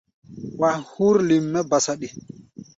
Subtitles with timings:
[0.59, 2.07] Wa hú̧r lim mɛ́ ba saɗi.